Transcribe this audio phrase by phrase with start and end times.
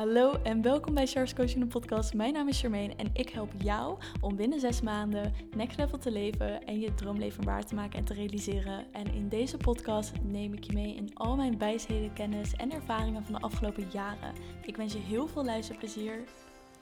[0.00, 2.14] Hallo en welkom bij Charles Coaching podcast.
[2.14, 6.10] Mijn naam is Charmaine en ik help jou om binnen zes maanden next level te
[6.10, 8.84] leven en je droomleven waar te maken en te realiseren.
[8.92, 13.24] En in deze podcast neem ik je mee in al mijn wijsheden, kennis en ervaringen
[13.24, 14.32] van de afgelopen jaren.
[14.66, 16.18] Ik wens je heel veel luisterplezier.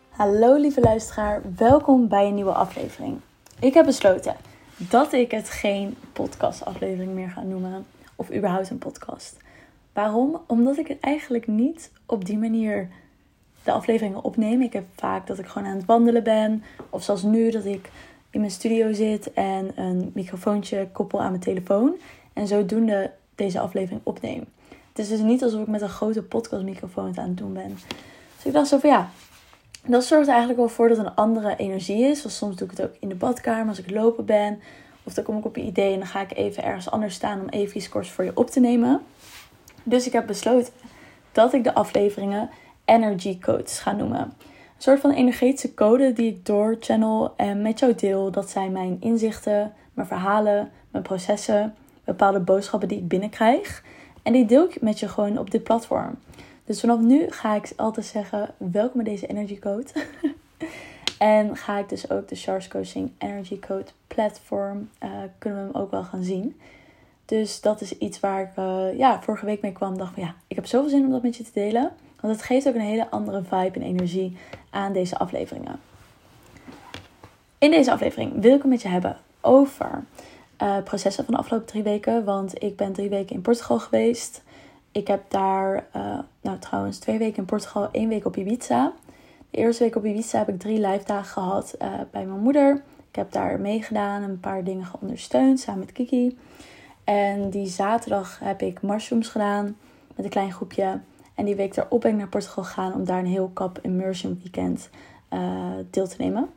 [0.08, 3.20] Hallo lieve luisteraar, welkom bij een nieuwe aflevering.
[3.60, 4.36] Ik heb besloten
[4.76, 9.36] dat ik het geen podcastaflevering meer ga noemen of überhaupt een podcast.
[9.92, 10.40] Waarom?
[10.46, 12.88] Omdat ik het eigenlijk niet op die manier
[13.68, 14.62] de afleveringen opneem.
[14.62, 16.62] Ik heb vaak dat ik gewoon aan het wandelen ben.
[16.90, 17.90] Of zoals nu dat ik
[18.30, 21.96] in mijn studio zit en een microfoontje koppel aan mijn telefoon.
[22.32, 24.44] En zodoende deze aflevering opneem.
[24.88, 27.78] Het is dus niet alsof ik met een grote podcastmicrofoon aan het doen ben.
[28.36, 29.10] Dus ik dacht zo van ja,
[29.86, 32.22] dat zorgt eigenlijk wel voor dat een andere energie is.
[32.22, 34.60] Want soms doe ik het ook in de badkamer als ik lopen ben.
[35.02, 37.40] Of dan kom ik op een idee en dan ga ik even ergens anders staan
[37.40, 39.00] om even kort voor je op te nemen.
[39.82, 40.72] Dus ik heb besloten
[41.32, 42.50] dat ik de afleveringen
[42.88, 44.20] energy codes ga noemen.
[44.20, 48.30] Een soort van energetische code die ik door channel en met jou deel.
[48.30, 53.82] Dat zijn mijn inzichten, mijn verhalen, mijn processen, bepaalde boodschappen die ik binnenkrijg.
[54.22, 56.18] En die deel ik met je gewoon op dit platform.
[56.64, 59.86] Dus vanaf nu ga ik altijd zeggen: welkom bij deze energy code.
[61.18, 65.82] en ga ik dus ook de Charles Coaching Energy Code platform, uh, kunnen we hem
[65.82, 66.60] ook wel gaan zien.
[67.24, 69.98] Dus dat is iets waar ik uh, ja, vorige week mee kwam.
[69.98, 71.92] Dacht van ja, ik heb zoveel zin om dat met je te delen.
[72.20, 74.36] Want het geeft ook een hele andere vibe en energie
[74.70, 75.80] aan deze afleveringen.
[77.58, 80.04] In deze aflevering wil ik het met je hebben over
[80.62, 82.24] uh, processen van de afgelopen drie weken.
[82.24, 84.42] Want ik ben drie weken in Portugal geweest.
[84.92, 88.92] Ik heb daar, uh, nou trouwens, twee weken in Portugal, één week op Ibiza.
[89.50, 92.82] De eerste week op Ibiza heb ik drie live dagen gehad uh, bij mijn moeder.
[93.08, 96.38] Ik heb daar meegedaan, een paar dingen geondersteund samen met Kiki.
[97.04, 99.76] En die zaterdag heb ik mushrooms gedaan
[100.14, 101.00] met een klein groepje.
[101.38, 104.40] En die week daarop ben ik naar Portugal gegaan om daar een heel kap immersion
[104.42, 104.90] weekend
[105.32, 106.48] uh, deel te nemen.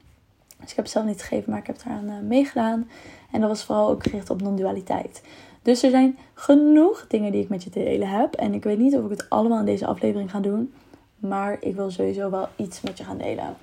[0.59, 2.89] Dus ik heb het zelf niet gegeven, maar ik heb eraan uh, meegedaan.
[3.31, 5.23] En dat was vooral ook gericht op non-dualiteit.
[5.61, 8.33] Dus er zijn genoeg dingen die ik met je te delen heb.
[8.33, 10.73] En ik weet niet of ik het allemaal in deze aflevering ga doen.
[11.17, 13.55] Maar ik wil sowieso wel iets met je gaan delen.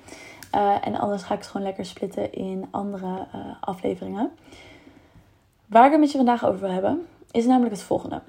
[0.55, 3.27] Uh, en anders ga ik het gewoon lekker splitten in andere
[3.61, 4.31] afleveringen.
[5.65, 8.21] Waar ik het met je vandaag over wil hebben, is namelijk het volgende.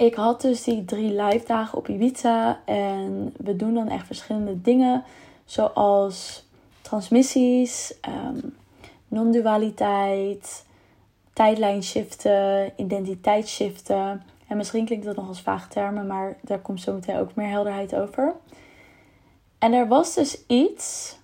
[0.00, 4.60] Ik had dus die drie live dagen op Ibiza en we doen dan echt verschillende
[4.60, 5.04] dingen,
[5.44, 6.46] zoals
[6.80, 8.56] transmissies, um,
[9.08, 10.64] non-dualiteit,
[11.32, 14.22] tijdlijnshiften, identiteitsshiften.
[14.46, 17.48] En misschien klinkt dat nog als vage termen, maar daar komt zo meteen ook meer
[17.48, 18.34] helderheid over.
[19.58, 21.16] En er was dus iets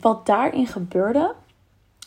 [0.00, 1.34] wat daarin gebeurde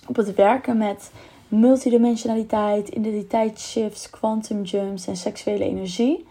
[0.08, 1.12] op het werken met
[1.60, 6.26] multidimensionaliteit, identiteitsshifts, quantum jumps en seksuele energie.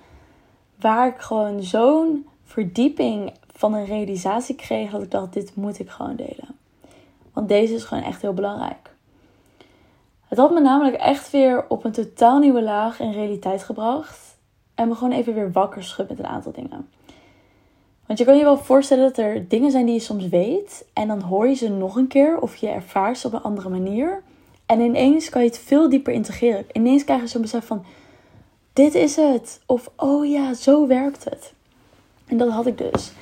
[0.81, 5.91] Waar ik gewoon zo'n verdieping van een realisatie kreeg dat ik dacht, dit moet ik
[5.91, 6.57] gewoon delen.
[7.33, 8.95] Want deze is gewoon echt heel belangrijk.
[10.29, 14.37] Het had me namelijk echt weer op een totaal nieuwe laag in realiteit gebracht.
[14.75, 16.89] En me gewoon even weer wakker schud met een aantal dingen.
[18.07, 20.87] Want je kan je wel voorstellen dat er dingen zijn die je soms weet.
[20.93, 23.69] En dan hoor je ze nog een keer of je ervaart ze op een andere
[23.69, 24.23] manier.
[24.67, 26.67] En ineens kan je het veel dieper integreren.
[26.73, 27.85] Ineens krijg je zo'n besef van:
[28.73, 29.61] dit is het.
[29.67, 31.53] Of oh ja, zo werkt het.
[32.27, 33.13] En dat had ik dus.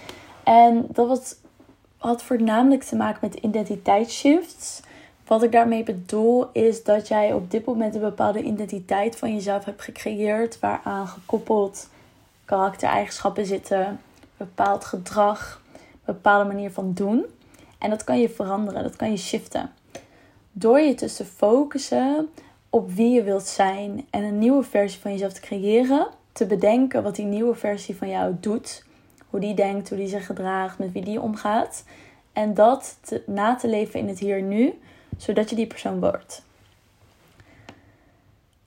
[0.45, 1.37] En dat was,
[1.97, 4.81] had voornamelijk te maken met identiteitsshifts.
[5.27, 9.65] Wat ik daarmee bedoel is dat jij op dit moment een bepaalde identiteit van jezelf
[9.65, 11.89] hebt gecreëerd, waaraan gekoppeld
[12.45, 14.01] karaktereigenschappen zitten,
[14.37, 15.63] bepaald gedrag,
[16.05, 17.25] bepaalde manier van doen.
[17.79, 19.71] En dat kan je veranderen, dat kan je shiften.
[20.53, 22.29] Door je te focussen
[22.71, 27.03] op wie je wilt zijn en een nieuwe versie van jezelf te creëren, te bedenken
[27.03, 28.85] wat die nieuwe versie van jou doet,
[29.27, 31.85] hoe die denkt, hoe die zich gedraagt, met wie die omgaat.
[32.33, 34.79] En dat na te leven in het hier nu,
[35.17, 36.45] zodat je die persoon wordt.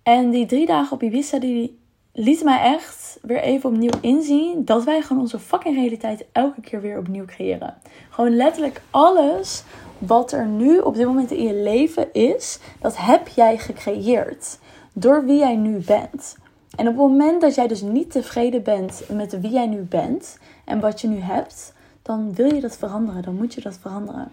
[0.03, 1.79] En die drie dagen op Ibiza, die
[2.17, 6.81] lieten mij echt weer even opnieuw inzien dat wij gewoon onze fucking realiteit elke keer
[6.81, 7.73] weer opnieuw creëren.
[8.09, 9.63] Gewoon letterlijk alles
[9.97, 14.59] wat er nu op dit moment in je leven is, dat heb jij gecreëerd.
[14.93, 16.37] Door wie jij nu bent.
[16.75, 20.39] En op het moment dat jij dus niet tevreden bent met wie jij nu bent
[20.65, 23.21] en wat je nu hebt, dan wil je dat veranderen.
[23.21, 24.31] Dan moet je dat veranderen.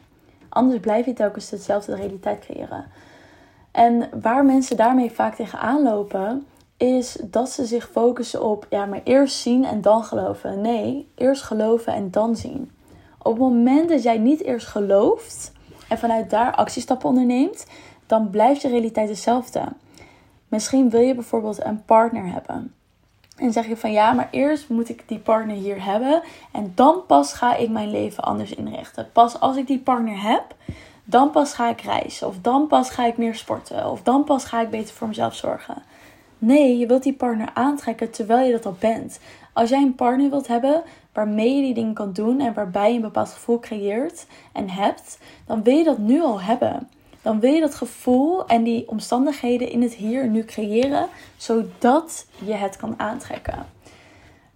[0.49, 2.85] Anders blijf je telkens dezelfde realiteit creëren.
[3.71, 6.47] En waar mensen daarmee vaak tegenaan lopen,
[6.83, 10.61] is dat ze zich focussen op, ja, maar eerst zien en dan geloven.
[10.61, 12.71] Nee, eerst geloven en dan zien.
[13.19, 15.53] Op het moment dat jij niet eerst gelooft
[15.89, 17.67] en vanuit daar actiestappen onderneemt,
[18.07, 19.63] dan blijft je realiteit hetzelfde.
[20.49, 22.75] Misschien wil je bijvoorbeeld een partner hebben.
[23.37, 26.23] En zeg je van ja, maar eerst moet ik die partner hier hebben.
[26.53, 29.09] En dan pas ga ik mijn leven anders inrichten.
[29.13, 30.55] Pas als ik die partner heb,
[31.05, 32.27] dan pas ga ik reizen.
[32.27, 33.91] Of dan pas ga ik meer sporten.
[33.91, 35.83] Of dan pas ga ik beter voor mezelf zorgen.
[36.45, 39.19] Nee, je wilt die partner aantrekken terwijl je dat al bent.
[39.53, 42.95] Als jij een partner wilt hebben waarmee je die dingen kan doen en waarbij je
[42.95, 46.89] een bepaald gevoel creëert en hebt, dan wil je dat nu al hebben.
[47.23, 52.27] Dan wil je dat gevoel en die omstandigheden in het hier en nu creëren, zodat
[52.45, 53.67] je het kan aantrekken.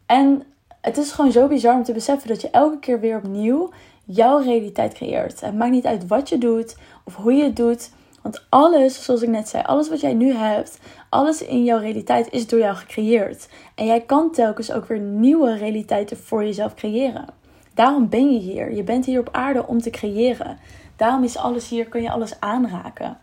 [0.07, 0.43] En
[0.81, 3.71] het is gewoon zo bizar om te beseffen dat je elke keer weer opnieuw
[4.05, 5.41] jouw realiteit creëert.
[5.41, 7.91] Het maakt niet uit wat je doet of hoe je het doet.
[8.27, 10.79] Want alles, zoals ik net zei, alles wat jij nu hebt,
[11.09, 13.49] alles in jouw realiteit is door jou gecreëerd.
[13.75, 17.27] En jij kan telkens ook weer nieuwe realiteiten voor jezelf creëren.
[17.75, 18.73] Daarom ben je hier.
[18.73, 20.59] Je bent hier op aarde om te creëren.
[20.97, 23.19] Daarom is alles hier, kun je alles aanraken.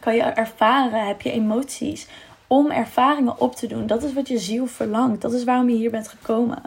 [0.00, 2.08] Kan je ervaren, heb je emoties
[2.46, 3.86] om ervaringen op te doen.
[3.86, 5.20] Dat is wat je ziel verlangt.
[5.20, 6.62] Dat is waarom je hier bent gekomen.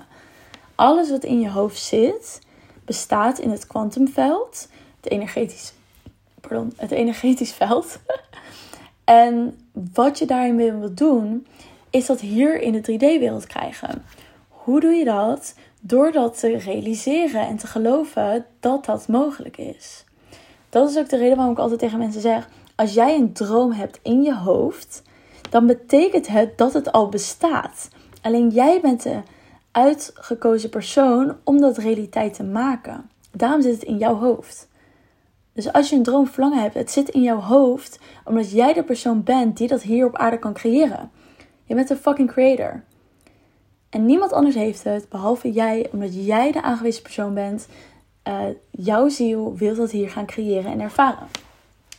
[0.75, 2.41] Alles wat in je hoofd zit,
[2.85, 4.67] bestaat in het kwantumveld,
[5.01, 5.73] het energetisch,
[6.41, 7.99] pardon, het energetisch veld.
[9.03, 9.57] en
[9.93, 11.47] wat je daarin wil doen,
[11.89, 14.03] is dat hier in de 3D-wereld krijgen.
[14.47, 15.55] Hoe doe je dat?
[15.79, 20.05] Door dat te realiseren en te geloven dat dat mogelijk is.
[20.69, 23.71] Dat is ook de reden waarom ik altijd tegen mensen zeg: als jij een droom
[23.71, 25.03] hebt in je hoofd,
[25.49, 27.89] dan betekent het dat het al bestaat.
[28.21, 29.19] Alleen jij bent de
[29.71, 33.09] uitgekozen persoon om dat realiteit te maken.
[33.31, 34.67] Daarom zit het in jouw hoofd.
[35.61, 38.83] Dus als je een droom verlangen hebt, het zit in jouw hoofd, omdat jij de
[38.83, 41.11] persoon bent die dat hier op aarde kan creëren.
[41.65, 42.83] Je bent een fucking creator.
[43.89, 47.67] En niemand anders heeft het, behalve jij, omdat jij de aangewezen persoon bent.
[48.27, 48.39] Uh,
[48.71, 51.27] jouw ziel wil dat hier gaan creëren en ervaren.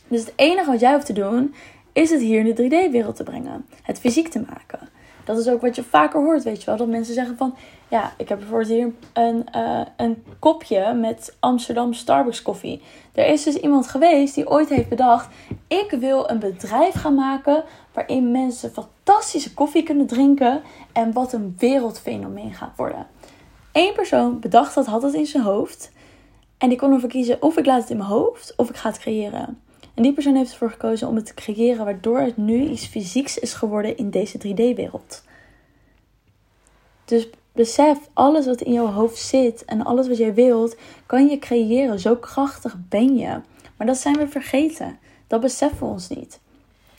[0.07, 1.53] Dus het enige wat jij hoeft te doen,
[1.93, 3.65] is het hier in de 3D-wereld te brengen.
[3.81, 4.89] Het fysiek te maken.
[5.23, 6.77] Dat is ook wat je vaker hoort, weet je wel.
[6.77, 7.55] Dat mensen zeggen van,
[7.93, 12.81] ja, ik heb bijvoorbeeld hier een, uh, een kopje met Amsterdam Starbucks koffie.
[13.11, 15.27] Er is dus iemand geweest die ooit heeft bedacht,
[15.67, 20.61] ik wil een bedrijf gaan maken waarin mensen fantastische koffie kunnen drinken
[20.93, 23.07] en wat een wereldfenomeen gaat worden.
[23.71, 25.91] Eén persoon bedacht dat, had het in zijn hoofd
[26.57, 28.89] en die kon ervoor kiezen of ik laat het in mijn hoofd of ik ga
[28.89, 29.61] het creëren.
[29.93, 33.39] En die persoon heeft ervoor gekozen om het te creëren, waardoor het nu iets fysieks
[33.39, 35.23] is geworden in deze 3D-wereld.
[37.05, 41.39] Dus besef, alles wat in jouw hoofd zit en alles wat jij wilt, kan je
[41.39, 41.99] creëren.
[41.99, 43.41] Zo krachtig ben je.
[43.77, 44.99] Maar dat zijn we vergeten.
[45.27, 46.39] Dat beseffen we ons niet.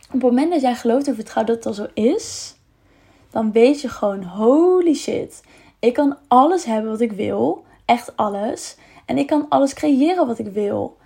[0.06, 2.54] Op het moment dat jij gelooft en vertrouwt dat al zo is,
[3.30, 5.42] dan weet je gewoon: holy shit,
[5.78, 7.64] ik kan alles hebben wat ik wil.
[7.84, 8.76] Echt alles.
[9.04, 10.96] En ik kan alles creëren wat ik wil.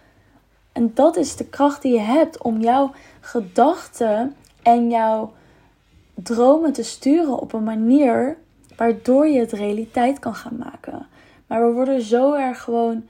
[0.73, 2.91] En dat is de kracht die je hebt om jouw
[3.21, 5.33] gedachten en jouw
[6.15, 8.37] dromen te sturen op een manier
[8.79, 11.07] waardoor je het realiteit kan gaan maken.
[11.47, 13.07] Maar we worden zo erg gewoon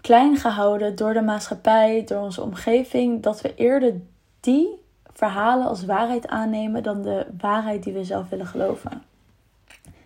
[0.00, 3.94] klein gehouden door de maatschappij, door onze omgeving, dat we eerder
[4.40, 4.68] die
[5.12, 9.02] verhalen als waarheid aannemen dan de waarheid die we zelf willen geloven.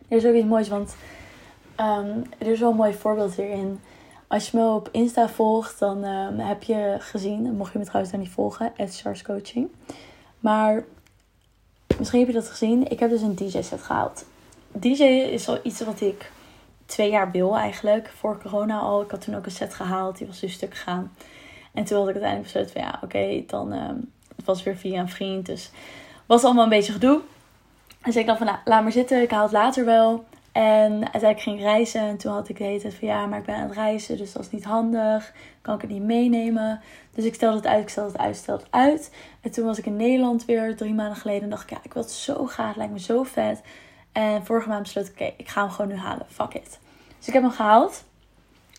[0.08, 0.96] Er is ook iets moois, want
[1.80, 3.80] um, er is wel een mooi voorbeeld hierin.
[4.26, 8.12] Als je me op Insta volgt, dan um, heb je gezien, mocht je me trouwens
[8.12, 9.68] daar niet volgen, at Coaching.
[10.40, 10.84] Maar
[11.98, 12.90] misschien heb je dat gezien.
[12.90, 14.24] Ik heb dus een DJ-set gehaald.
[14.80, 16.30] DJ is al iets wat ik
[16.86, 18.10] twee jaar wil eigenlijk.
[18.16, 19.02] Voor corona al.
[19.02, 20.18] Ik had toen ook een set gehaald.
[20.18, 21.14] Die was dus stuk gegaan.
[21.72, 23.72] En toen had ik uiteindelijk besloten van ja, oké, dan...
[23.72, 25.46] Um, het was weer via een vriend.
[25.46, 25.70] Dus
[26.26, 27.20] was allemaal een beetje gedoe.
[28.04, 29.22] Dus ik dacht van, nou, laat maar zitten.
[29.22, 30.24] Ik haal het later wel.
[30.52, 32.00] En uiteindelijk ging ik reizen.
[32.00, 34.16] En toen had ik de hele tijd van ja, maar ik ben aan het reizen.
[34.16, 35.32] Dus dat is niet handig.
[35.62, 36.80] Kan ik het niet meenemen?
[37.14, 39.10] Dus ik stelde het uit, ik stelde het uit, stelde het uit.
[39.40, 41.42] En toen was ik in Nederland weer drie maanden geleden.
[41.42, 42.68] En dacht ik ja, ik wil het zo graag.
[42.68, 43.62] Het lijkt me zo vet.
[44.12, 46.26] En vorige maand besloot ik, oké, ik ga hem gewoon nu halen.
[46.28, 46.78] Fuck it.
[47.18, 48.04] Dus ik heb hem gehaald.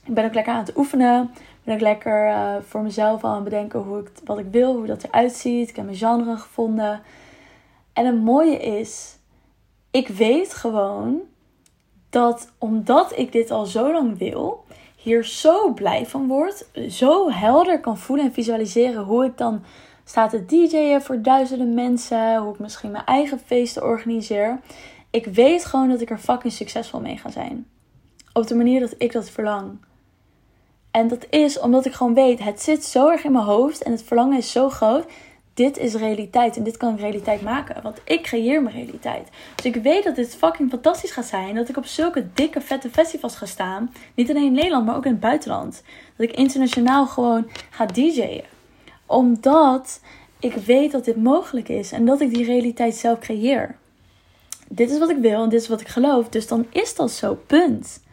[0.06, 1.32] Ik ben ook lekker aan het oefenen.
[1.64, 4.76] Ben ook lekker uh, voor mezelf al aan het bedenken hoe ik, wat ik wil,
[4.76, 5.70] hoe dat eruit ziet.
[5.70, 7.02] Ik heb mijn genre gevonden.
[7.94, 9.18] En het mooie is,
[9.92, 11.20] ik weet gewoon
[12.10, 17.80] dat omdat ik dit al zo lang wil, hier zo blij van word, zo helder
[17.80, 19.64] kan voelen en visualiseren hoe ik dan
[20.04, 24.60] sta te DJ'en voor duizenden mensen, hoe ik misschien mijn eigen feesten organiseer.
[25.12, 27.68] Ik weet gewoon dat ik er fucking succesvol mee ga zijn.
[28.34, 29.78] Op de manier dat ik dat verlang.
[30.92, 33.92] En dat is omdat ik gewoon weet, het zit zo erg in mijn hoofd en
[33.92, 35.06] het verlangen is zo groot.
[35.54, 37.82] Dit is realiteit en dit kan ik realiteit maken.
[37.82, 39.30] Want ik creëer mijn realiteit.
[39.56, 41.56] Dus ik weet dat dit fucking fantastisch gaat zijn.
[41.56, 43.94] Dat ik op zulke dikke, vette festivals ga staan.
[44.16, 45.84] Niet alleen in Nederland, maar ook in het buitenland.
[46.16, 48.44] Dat ik internationaal gewoon ga DJ'en.
[49.06, 50.02] Omdat
[50.40, 53.78] ik weet dat dit mogelijk is en dat ik die realiteit zelf creëer.
[54.70, 56.30] Dit is wat ik wil en dit is wat ik geloof.
[56.30, 58.04] Dus dan is dat zo, punt.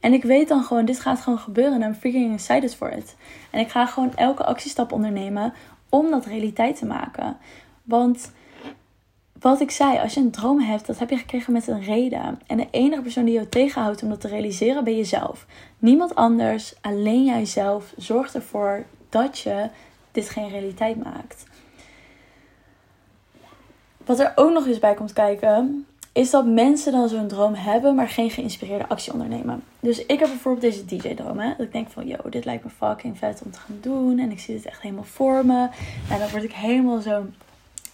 [0.00, 3.16] En ik weet dan gewoon, dit gaat gewoon gebeuren en I'm freaking excited for it.
[3.50, 5.52] En ik ga gewoon elke actiestap ondernemen
[5.88, 7.36] om dat realiteit te maken.
[7.82, 8.30] Want
[9.40, 12.40] wat ik zei, als je een droom hebt, dat heb je gekregen met een reden.
[12.46, 15.46] En de enige persoon die jou tegenhoudt om dat te realiseren, ben jezelf.
[15.78, 19.68] Niemand anders, alleen jijzelf, zorgt ervoor dat je
[20.12, 21.44] dit geen realiteit maakt.
[24.06, 27.94] Wat er ook nog eens bij komt kijken, is dat mensen dan zo'n droom hebben,
[27.94, 29.62] maar geen geïnspireerde actie ondernemen.
[29.80, 31.36] Dus ik heb bijvoorbeeld deze DJ-droom.
[31.36, 34.18] Dat ik denk van, yo, dit lijkt me fucking vet om te gaan doen.
[34.18, 35.68] En ik zie het echt helemaal voor me.
[36.10, 37.34] En dan word ik helemaal zo'n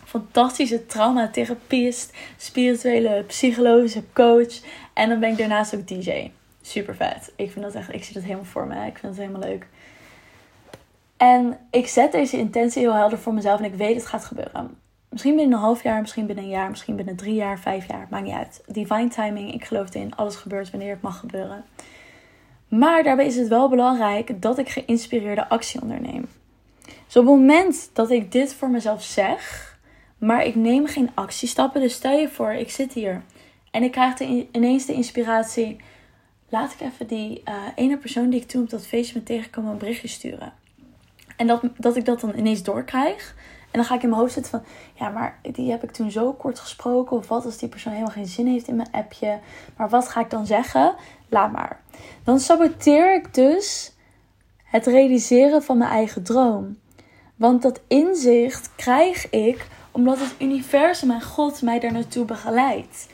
[0.04, 4.60] fantastische traumatherapist, spirituele psychologische coach.
[4.92, 6.30] En dan ben ik daarnaast ook DJ.
[6.62, 7.32] Super vet.
[7.36, 8.86] Ik vind dat echt, ik zie dat helemaal voor me.
[8.86, 9.66] Ik vind het helemaal leuk.
[11.16, 14.81] En ik zet deze intentie heel helder voor mezelf en ik weet het gaat gebeuren.
[15.12, 18.06] Misschien binnen een half jaar, misschien binnen een jaar, misschien binnen drie jaar, vijf jaar.
[18.10, 18.62] Maakt niet uit.
[18.66, 20.16] Divine timing, ik geloof erin.
[20.16, 21.64] Alles gebeurt wanneer het mag gebeuren.
[22.68, 26.28] Maar daarbij is het wel belangrijk dat ik geïnspireerde actie onderneem.
[26.82, 29.72] Dus op het moment dat ik dit voor mezelf zeg,
[30.18, 31.80] maar ik neem geen actiestappen.
[31.80, 33.22] Dus stel je voor, ik zit hier
[33.70, 34.20] en ik krijg
[34.52, 35.76] ineens de inspiratie.
[36.48, 39.66] Laat ik even die uh, ene persoon die ik toen op dat feestje met tegenkwam
[39.66, 40.52] een berichtje sturen.
[41.36, 43.34] En dat, dat ik dat dan ineens doorkrijg.
[43.72, 44.62] En dan ga ik in mijn hoofd zitten van,
[44.94, 47.16] ja, maar die heb ik toen zo kort gesproken.
[47.16, 49.38] Of wat als die persoon helemaal geen zin heeft in mijn appje.
[49.76, 50.94] Maar wat ga ik dan zeggen?
[51.28, 51.80] Laat maar.
[52.24, 53.92] Dan saboteer ik dus
[54.64, 56.78] het realiseren van mijn eigen droom.
[57.36, 63.08] Want dat inzicht krijg ik omdat het universum en God mij daar naartoe begeleidt.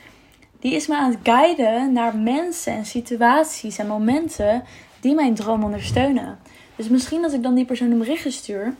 [0.59, 4.63] Die is me aan het guiden naar mensen en situaties en momenten
[4.99, 6.39] die mijn droom ondersteunen.
[6.75, 8.73] Dus misschien als ik dan die persoon een berichtje stuur.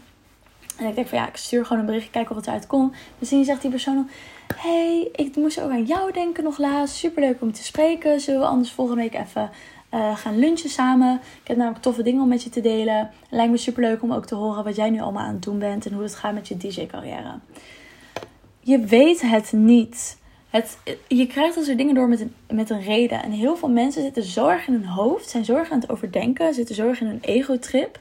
[0.80, 2.96] En ik denk van ja, ik stuur gewoon een berichtje, kijken wat eruit komt.
[3.20, 4.10] Misschien zegt die persoon
[4.56, 6.96] hey, ik moest ook aan jou denken nog laatst.
[6.96, 8.20] Superleuk om te spreken.
[8.20, 9.50] Zullen we anders volgende week even
[9.94, 11.16] uh, gaan lunchen samen?
[11.42, 12.98] Ik heb namelijk toffe dingen om met je te delen.
[12.98, 15.60] Het lijkt me superleuk om ook te horen wat jij nu allemaal aan het doen
[15.60, 15.86] bent.
[15.86, 17.40] En hoe het gaat met je DJ-carrière
[18.70, 20.18] je weet het niet.
[20.50, 23.24] Het, je krijgt als er dingen door met een, met een reden.
[23.24, 25.90] En heel veel mensen zitten zo erg in hun hoofd, zijn zo erg aan het
[25.90, 28.00] overdenken, zitten zo erg in een ego-trip,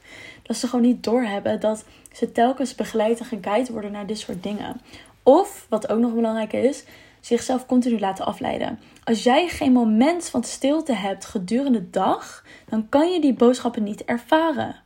[0.49, 4.43] dat ze gewoon niet doorhebben dat ze telkens begeleid en geguid worden naar dit soort
[4.43, 4.81] dingen.
[5.23, 6.85] Of, wat ook nog belangrijk is,
[7.21, 8.79] zichzelf continu laten afleiden.
[9.05, 13.83] Als jij geen moment van stilte hebt gedurende de dag, dan kan je die boodschappen
[13.83, 14.77] niet ervaren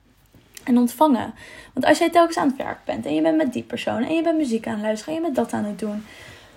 [0.64, 1.34] en ontvangen.
[1.72, 4.14] Want als jij telkens aan het werk bent en je bent met die persoon en
[4.14, 6.04] je bent muziek aan het luisteren en je bent dat aan het doen,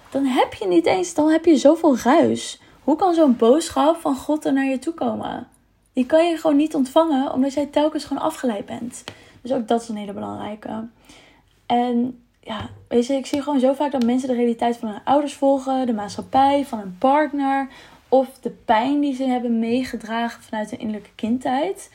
[0.09, 2.61] dan heb je niet eens, dan heb je zoveel ruis.
[2.83, 5.47] Hoe kan zo'n boodschap van God er naar je toe komen?
[5.95, 9.03] Die kan je gewoon niet ontvangen omdat jij telkens gewoon afgeleid bent.
[9.41, 10.87] Dus ook dat is een hele belangrijke.
[11.65, 15.03] En ja, weet je, ik zie gewoon zo vaak dat mensen de realiteit van hun
[15.03, 17.67] ouders volgen, de maatschappij, van hun partner
[18.09, 21.91] of de pijn die ze hebben meegedragen vanuit hun innerlijke kindheid.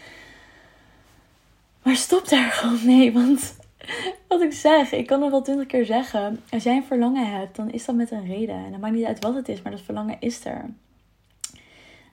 [1.83, 3.13] Maar stop daar gewoon mee.
[3.13, 3.57] Want
[4.29, 6.41] wat ik zeg, ik kan het wel twintig keer zeggen.
[6.51, 8.65] Als jij een verlangen hebt, dan is dat met een reden.
[8.65, 10.65] En dan maakt niet uit wat het is, maar dat verlangen is er.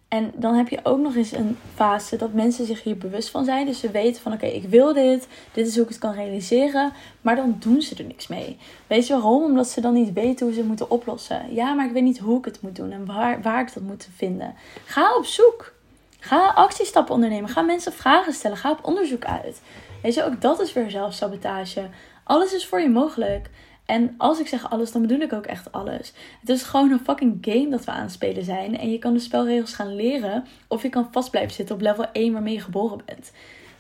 [0.08, 3.46] En dan heb je ook nog eens een fase dat mensen zich hier bewust van
[3.46, 3.66] zijn.
[3.66, 5.28] Dus ze weten van oké, ik wil dit.
[5.54, 6.94] Dit is hoe ik het kan realiseren.
[7.22, 8.58] Maar dan doen ze er niks mee.
[8.88, 9.44] Weet je waarom?
[9.44, 11.54] Omdat ze dan niet weten hoe ze het moeten oplossen.
[11.54, 13.84] Ja, maar ik weet niet hoe ik het moet doen en waar, waar ik dat
[13.84, 14.56] moet vinden.
[14.86, 15.74] Ga op zoek.
[16.20, 17.50] Ga actiestappen ondernemen.
[17.50, 18.58] Ga mensen vragen stellen.
[18.58, 19.62] Ga op onderzoek uit.
[20.02, 21.90] Weet je, ook dat is weer zelfsabotage.
[22.24, 23.50] Alles is voor je mogelijk.
[23.88, 26.14] En als ik zeg alles, dan bedoel ik ook echt alles.
[26.40, 28.78] Het is gewoon een fucking game dat we aan het spelen zijn.
[28.78, 30.46] En je kan de spelregels gaan leren.
[30.68, 33.32] Of je kan vast blijven zitten op level 1 waarmee je geboren bent.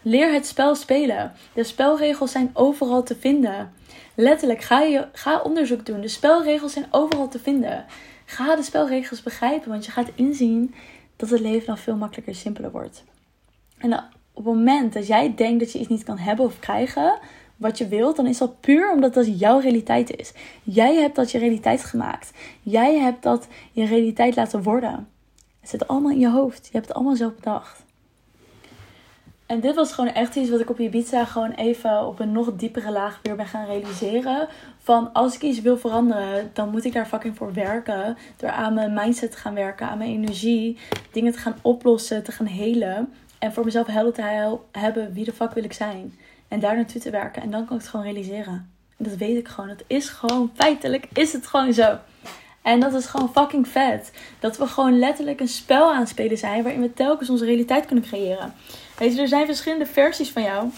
[0.01, 1.31] Leer het spel spelen.
[1.53, 3.73] De spelregels zijn overal te vinden.
[4.15, 6.01] Letterlijk, ga, je, ga onderzoek doen.
[6.01, 7.85] De spelregels zijn overal te vinden.
[8.25, 10.75] Ga de spelregels begrijpen, want je gaat inzien
[11.15, 13.03] dat het leven dan veel makkelijker en simpeler wordt.
[13.77, 13.93] En
[14.33, 17.19] op het moment dat jij denkt dat je iets niet kan hebben of krijgen
[17.57, 20.33] wat je wilt, dan is dat puur omdat dat jouw realiteit is.
[20.63, 22.31] Jij hebt dat je realiteit gemaakt.
[22.61, 25.07] Jij hebt dat je realiteit laten worden.
[25.59, 26.65] Het zit allemaal in je hoofd.
[26.65, 27.85] Je hebt het allemaal zelf bedacht.
[29.45, 32.55] En dit was gewoon echt iets wat ik op Ibiza gewoon even op een nog
[32.55, 34.47] diepere laag weer ben gaan realiseren.
[34.77, 38.17] Van als ik iets wil veranderen, dan moet ik daar fucking voor werken.
[38.37, 40.77] Door aan mijn mindset te gaan werken, aan mijn energie.
[41.11, 43.13] Dingen te gaan oplossen, te gaan helen.
[43.39, 46.13] En voor mezelf helder te hebben wie de fuck wil ik zijn.
[46.47, 47.41] En daar naartoe te werken.
[47.41, 48.71] En dan kan ik het gewoon realiseren.
[48.97, 49.69] En dat weet ik gewoon.
[49.69, 51.97] Dat is gewoon feitelijk, is het gewoon zo.
[52.61, 54.11] En dat is gewoon fucking vet.
[54.39, 57.85] Dat we gewoon letterlijk een spel aan het spelen zijn waarin we telkens onze realiteit
[57.85, 58.53] kunnen creëren.
[58.97, 60.69] Weet je, er zijn verschillende versies van jou.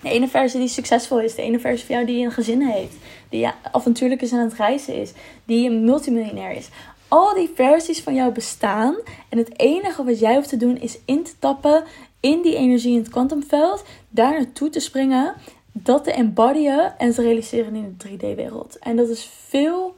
[0.00, 2.94] De ene versie die succesvol is, de ene versie van jou die een gezin heeft,
[3.28, 5.12] die avontuurlijk is aan het reizen is,
[5.44, 6.68] die een multimiljonair is.
[7.08, 8.96] al die versies van jou bestaan.
[9.28, 11.84] En het enige wat jij hoeft te doen is in te tappen
[12.20, 13.84] in die energie in het kwantumveld.
[14.08, 15.34] Daar naartoe te springen.
[15.72, 18.78] Dat te embodyen en te realiseren in de 3D-wereld.
[18.78, 19.94] En dat is veel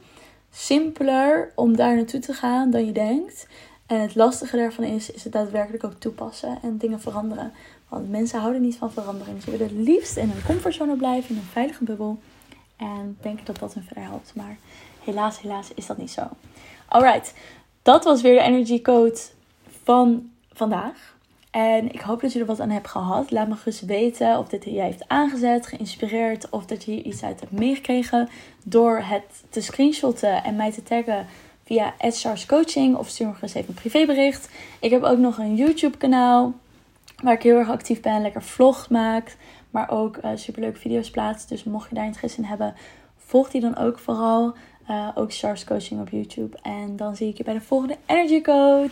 [0.51, 3.47] simpeler om daar naartoe te gaan dan je denkt.
[3.85, 7.53] En het lastige daarvan is, is het daadwerkelijk ook toepassen en dingen veranderen.
[7.89, 9.41] Want mensen houden niet van verandering.
[9.41, 12.19] Ze willen het liefst in een comfortzone blijven, in een veilige bubbel.
[12.75, 14.31] En denken dat dat hun verder helpt.
[14.35, 14.57] Maar
[15.03, 16.21] helaas, helaas is dat niet zo.
[16.87, 17.33] Alright,
[17.81, 19.19] dat was weer de energy code
[19.83, 21.12] van vandaag.
[21.53, 23.31] En ik hoop dat je er wat aan hebt gehad.
[23.31, 26.49] Laat me gerust weten of dit je heeft aangezet, geïnspireerd.
[26.49, 28.29] Of dat je hier iets uit hebt meegekregen
[28.63, 31.25] door het te screenshotten en mij te taggen
[31.63, 32.95] via Edstars Coaching.
[32.95, 34.49] Of stuur me gerust even een privébericht.
[34.79, 36.53] Ik heb ook nog een YouTube kanaal
[37.23, 38.21] waar ik heel erg actief ben.
[38.21, 39.37] Lekker vlogs maak.
[39.69, 41.47] Maar ook uh, superleuke video's plaats.
[41.47, 42.75] Dus mocht je daar interesse in hebben,
[43.17, 44.53] volg die dan ook vooral.
[44.89, 46.57] Uh, ook Stars Coaching op YouTube.
[46.61, 48.91] En dan zie ik je bij de volgende Energy Code.